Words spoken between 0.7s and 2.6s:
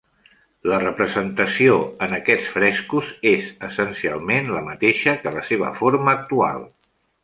representació en aquests